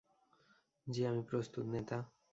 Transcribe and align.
জ্বি, 0.87 1.01
আমি 1.05 1.21
প্রস্তুত, 1.23 1.65
নেতা! 1.73 1.97